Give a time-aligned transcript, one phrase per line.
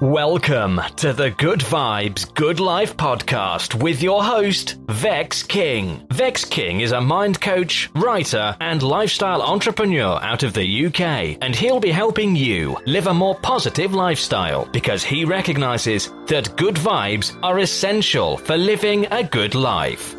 [0.00, 6.06] Welcome to the Good Vibes, Good Life podcast with your host, Vex King.
[6.10, 11.54] Vex King is a mind coach, writer, and lifestyle entrepreneur out of the UK, and
[11.54, 17.38] he'll be helping you live a more positive lifestyle because he recognizes that good vibes
[17.42, 20.14] are essential for living a good life.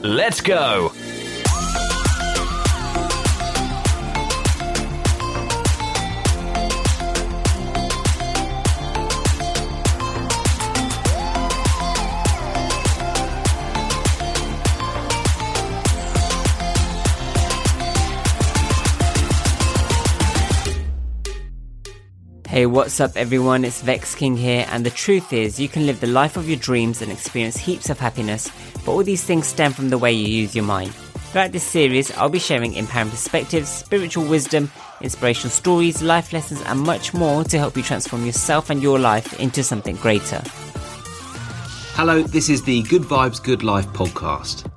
[0.00, 0.92] Let's go!
[22.58, 23.64] Hey, what's up, everyone?
[23.64, 26.58] It's Vex King here, and the truth is, you can live the life of your
[26.58, 28.50] dreams and experience heaps of happiness,
[28.84, 30.92] but all these things stem from the way you use your mind.
[31.30, 36.80] Throughout this series, I'll be sharing empowering perspectives, spiritual wisdom, inspirational stories, life lessons, and
[36.80, 40.42] much more to help you transform yourself and your life into something greater.
[41.94, 44.68] Hello, this is the Good Vibes Good Life podcast.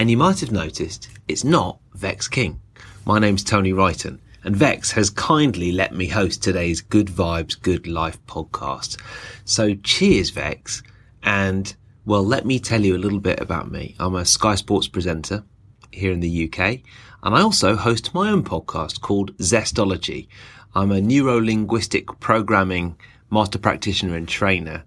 [0.00, 2.60] And you might have noticed it's not Vex King.
[3.06, 7.86] My name's Tony Wrighton, and Vex has kindly let me host today's Good Vibes Good
[7.86, 9.00] Life podcast.
[9.44, 10.82] So cheers, Vex.
[11.22, 13.94] And well, let me tell you a little bit about me.
[14.00, 15.44] I'm a Sky Sports presenter
[15.92, 16.80] here in the UK,
[17.22, 20.26] and I also host my own podcast called Zestology.
[20.74, 22.96] I'm a neuro linguistic programming
[23.30, 24.84] master practitioner and trainer.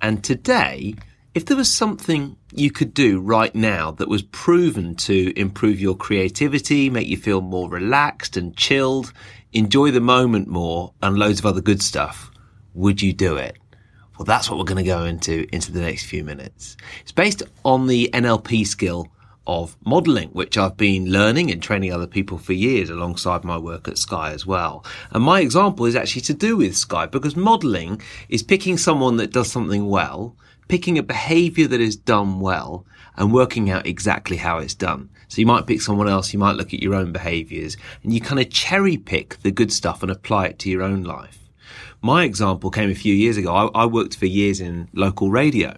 [0.00, 0.94] And today,
[1.34, 5.96] if there was something you could do right now that was proven to improve your
[5.96, 9.12] creativity, make you feel more relaxed and chilled,
[9.52, 12.30] enjoy the moment more, and loads of other good stuff,
[12.72, 13.56] would you do it?
[14.16, 16.76] Well, that's what we're going to go into into the next few minutes.
[17.00, 19.08] It's based on the NLP skill
[19.44, 23.88] of modeling, which I've been learning and training other people for years alongside my work
[23.88, 24.84] at Sky as well.
[25.10, 29.32] And my example is actually to do with Sky because modeling is picking someone that
[29.32, 30.36] does something well,
[30.68, 32.86] picking a behavior that is done well
[33.16, 35.08] and working out exactly how it's done.
[35.28, 38.20] So you might pick someone else, you might look at your own behaviors and you
[38.20, 41.38] kind of cherry pick the good stuff and apply it to your own life.
[42.02, 43.54] My example came a few years ago.
[43.54, 45.76] I, I worked for years in local radio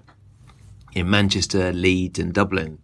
[0.96, 2.78] in Manchester, Leeds, and Dublin.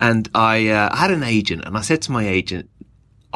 [0.00, 2.70] And I uh, had an agent, and I said to my agent,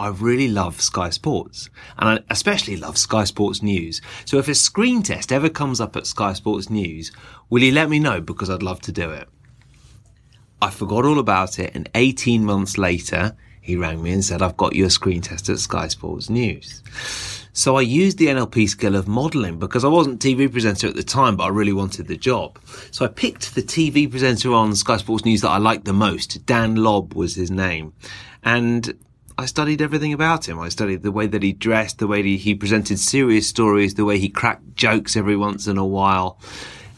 [0.02, 4.00] I really love Sky Sports, and I especially love Sky Sports News.
[4.24, 7.12] So if a screen test ever comes up at Sky Sports News,
[7.50, 9.28] will you let me know because I'd love to do it?
[10.60, 14.56] I forgot all about it, and 18 months later, he rang me and said, I've
[14.56, 16.82] got you a screen test at Sky Sports News.
[17.52, 21.04] So I used the NLP skill of modelling because I wasn't TV presenter at the
[21.04, 22.58] time, but I really wanted the job.
[22.90, 26.44] So I picked the TV presenter on Sky Sports News that I liked the most.
[26.44, 27.92] Dan Lobb was his name.
[28.42, 28.98] And
[29.42, 30.60] I studied everything about him.
[30.60, 34.16] I studied the way that he dressed, the way he presented serious stories, the way
[34.16, 36.38] he cracked jokes every once in a while.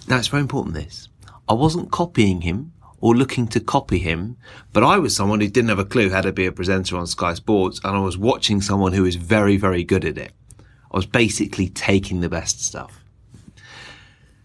[0.09, 1.09] Now it's very important this.
[1.49, 4.37] I wasn't copying him or looking to copy him,
[4.75, 7.07] but I was someone who didn't have a clue how to be a presenter on
[7.07, 10.33] Sky Sports and I was watching someone who was very, very good at it.
[10.61, 13.03] I was basically taking the best stuff.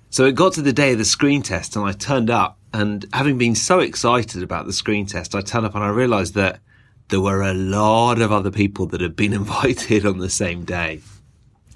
[0.10, 3.06] So it got to the day of the screen test and I turned up and
[3.12, 6.62] having been so excited about the screen test, I turned up and I realized that
[7.09, 11.01] there were a lot of other people that had been invited on the same day.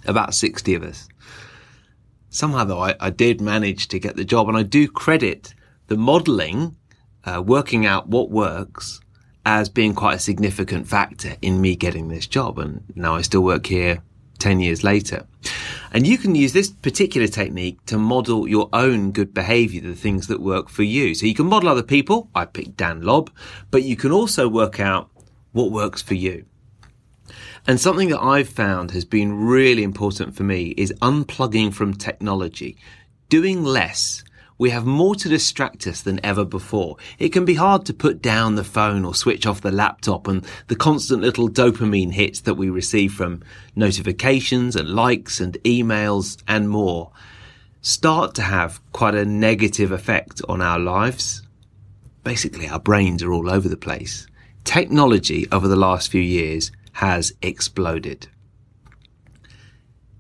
[0.06, 1.07] About 60 of us.
[2.30, 5.53] Somehow though, I, I did manage to get the job and I do credit
[5.88, 6.75] the modeling,
[7.25, 9.01] uh, working out what works
[9.45, 12.57] as being quite a significant factor in me getting this job.
[12.57, 14.01] And now I still work here
[14.39, 15.25] 10 years later.
[15.91, 20.27] And you can use this particular technique to model your own good behavior, the things
[20.27, 21.13] that work for you.
[21.13, 22.30] So you can model other people.
[22.33, 23.30] I picked Dan Lobb,
[23.69, 25.09] but you can also work out
[25.54, 26.46] what works for you.
[27.66, 32.76] And something that I've found has been really important for me is unplugging from technology,
[33.30, 34.24] doing less.
[34.58, 36.98] We have more to distract us than ever before.
[37.18, 40.46] It can be hard to put down the phone or switch off the laptop and
[40.68, 43.42] the constant little dopamine hits that we receive from
[43.76, 47.12] notifications and likes and emails and more
[47.82, 51.42] start to have quite a negative effect on our lives.
[52.24, 54.28] Basically, our brains are all over the place.
[54.63, 58.27] Technology over the last few years has exploded.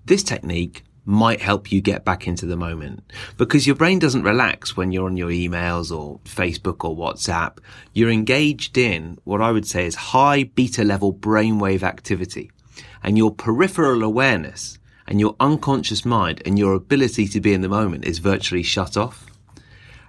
[0.05, 3.03] This technique might help you get back into the moment
[3.37, 7.57] because your brain doesn't relax when you're on your emails or Facebook or WhatsApp.
[7.93, 12.51] You're engaged in what I would say is high beta level brainwave activity
[13.01, 17.69] and your peripheral awareness and your unconscious mind and your ability to be in the
[17.69, 19.25] moment is virtually shut off.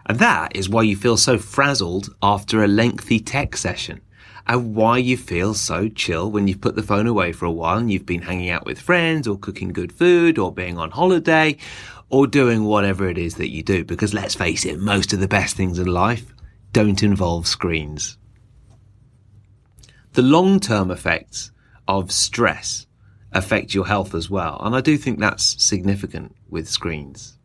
[0.06, 4.00] And that is why you feel so frazzled after a lengthy tech session
[4.46, 7.78] and why you feel so chill when you've put the phone away for a while
[7.78, 11.56] and you've been hanging out with friends or cooking good food or being on holiday
[12.10, 13.84] or doing whatever it is that you do.
[13.84, 16.34] Because let's face it, most of the best things in life
[16.72, 18.18] don't involve screens.
[20.12, 21.50] The long term effects
[21.88, 22.86] of stress
[23.32, 24.60] affect your health as well.
[24.62, 27.38] And I do think that's significant with screens.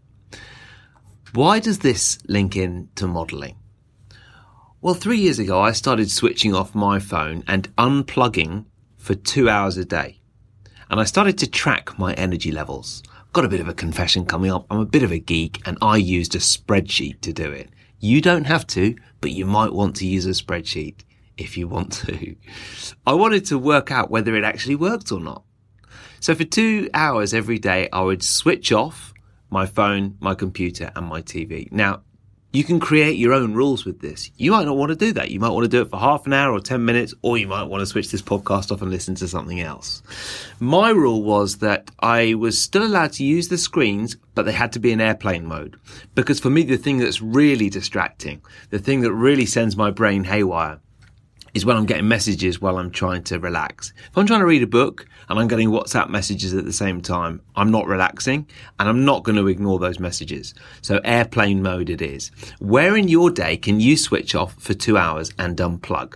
[1.33, 3.58] Why does this link in to modeling?
[4.81, 8.63] Well, three years ago, I started switching off my phone and unplugging
[8.95, 10.21] for two hours a day.
[10.89, 13.03] And I started to track my energy levels.
[13.33, 14.65] Got a bit of a confession coming up.
[14.71, 17.71] I'm a bit of a geek and I used a spreadsheet to do it.
[17.99, 21.01] You don't have to, but you might want to use a spreadsheet
[21.37, 22.37] if you want to.
[23.05, 25.43] I wanted to work out whether it actually worked or not.
[26.21, 29.13] So for two hours every day, I would switch off
[29.49, 31.69] my phone, my computer and my TV.
[31.69, 32.03] Now,
[32.51, 34.31] you can create your own rules with this.
[34.37, 35.29] You might not want to do that.
[35.29, 37.47] You might want to do it for half an hour or 10 minutes, or you
[37.47, 40.01] might want to switch this podcast off and listen to something else.
[40.59, 44.71] My rule was that I was still allowed to use the screens, but they had
[44.73, 45.77] to be in airplane mode.
[46.15, 48.41] Because for me, the thing that's really distracting,
[48.71, 50.79] the thing that really sends my brain haywire,
[51.59, 53.91] is when I'm getting messages while I'm trying to relax.
[54.09, 57.01] If I'm trying to read a book and I'm getting WhatsApp messages at the same
[57.01, 58.47] time, I'm not relaxing
[58.79, 60.53] and I'm not going to ignore those messages.
[60.81, 62.31] So airplane mode it is.
[62.59, 66.15] Where in your day can you switch off for two hours and unplug?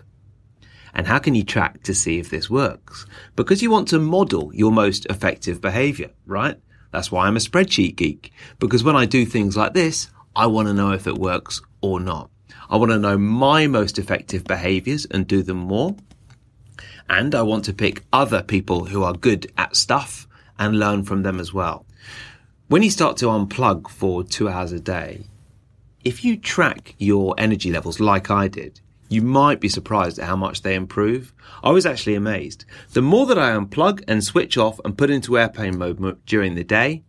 [0.93, 3.05] And how can you track to see if this works?
[3.35, 6.57] Because you want to model your most effective behavior, right?
[6.91, 8.31] That's why I'm a spreadsheet geek.
[8.59, 11.99] Because when I do things like this, I want to know if it works or
[11.99, 12.29] not.
[12.69, 15.95] I want to know my most effective behaviors and do them more.
[17.10, 20.27] And I want to pick other people who are good at stuff
[20.57, 21.86] and learn from them as well.
[22.68, 25.25] When you start to unplug for two hours a day,
[26.04, 28.80] if you track your energy levels like I did,
[29.10, 31.33] you might be surprised at how much they improve.
[31.63, 32.65] I was actually amazed.
[32.94, 36.63] The more that I unplug and switch off and put into airplane mode during the
[36.63, 37.04] day,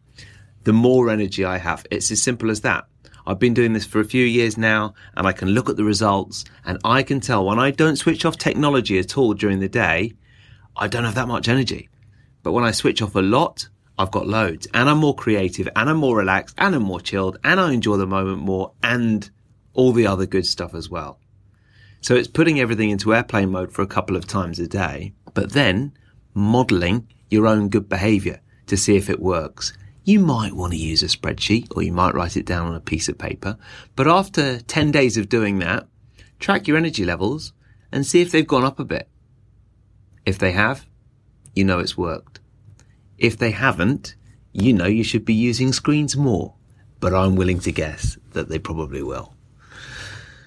[0.65, 1.87] the more energy I have.
[1.91, 2.87] It's as simple as that.
[3.27, 5.85] I've been doing this for a few years now and I can look at the
[5.85, 9.69] results and I can tell when I don't switch off technology at all during the
[9.69, 10.13] day,
[10.77, 11.89] I don't have that much energy.
[12.43, 13.69] But when I switch off a lot,
[13.99, 17.39] I've got loads and I'm more creative and I'm more relaxed and I'm more chilled
[17.45, 19.29] and I enjoy the moment more and
[19.73, 21.19] all the other good stuff as well.
[22.01, 25.53] So it's putting everything into airplane mode for a couple of times a day, but
[25.53, 25.93] then
[26.35, 29.73] modeling your own good behavior to see if it works
[30.05, 32.81] you might want to use a spreadsheet or you might write it down on a
[32.81, 33.57] piece of paper.
[33.97, 35.87] But after 10 days of doing that,
[36.39, 37.53] track your energy levels
[37.91, 39.09] and see if they've gone up a bit.
[40.27, 40.87] If they have,
[41.55, 42.41] you know it's worked.
[43.17, 44.15] If they haven't,
[44.53, 46.55] you know you should be using screens more.
[47.01, 49.35] But I'm willing to guess that they probably will.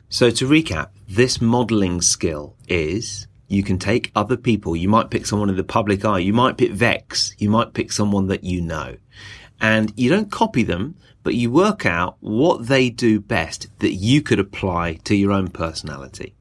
[0.10, 4.76] So to recap, this modeling skill is you can take other people.
[4.76, 6.20] You might pick someone in the public eye.
[6.20, 7.34] You might pick Vex.
[7.38, 8.98] You might pick someone that you know
[9.60, 14.22] and you don't copy them, but you work out what they do best that you
[14.22, 16.34] could apply to your own personality.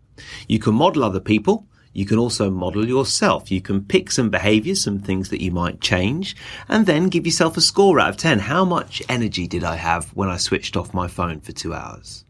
[0.49, 1.67] You can model other people.
[1.93, 3.51] You can also model yourself.
[3.51, 6.37] You can pick some behaviors, some things that you might change,
[6.69, 8.39] and then give yourself a score out of 10.
[8.41, 12.25] How much energy did I have when I switched off my phone for two hours?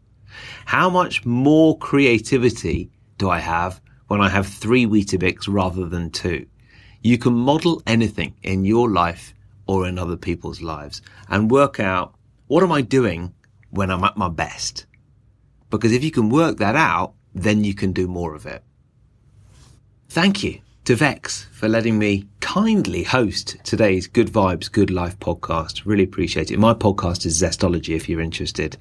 [0.65, 6.45] How much more creativity do I have when I have three Weetabix rather than two?
[7.01, 9.33] You can model anything in your life
[9.67, 12.15] or in other people's lives and work out
[12.47, 13.33] what am I doing
[13.69, 14.85] when I'm at my best?
[15.69, 18.63] Because if you can work that out, then you can do more of it.
[20.09, 25.81] Thank you to Vex for letting me kindly host today's Good Vibes, Good Life podcast.
[25.85, 26.59] Really appreciate it.
[26.59, 28.77] My podcast is Zestology if you're interested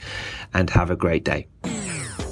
[0.55, 1.49] and have a great day.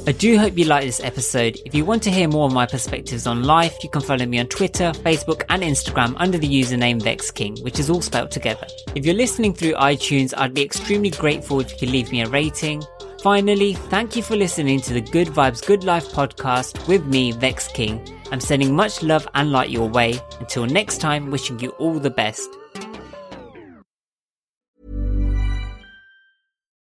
[0.07, 1.59] I do hope you like this episode.
[1.65, 4.39] If you want to hear more of my perspectives on life, you can follow me
[4.39, 8.67] on Twitter, Facebook, and Instagram under the username VexKing, which is all spelled together.
[8.95, 12.29] If you're listening through iTunes, I'd be extremely grateful if you could leave me a
[12.29, 12.83] rating.
[13.23, 17.69] Finally, thank you for listening to the Good Vibes Good Life podcast with me, Vex
[17.69, 18.07] King.
[18.31, 20.21] I'm sending much love and light your way.
[20.39, 22.51] Until next time, wishing you all the best.